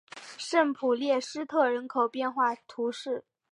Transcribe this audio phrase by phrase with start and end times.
[0.35, 3.23] 圣普列斯特人口变化图示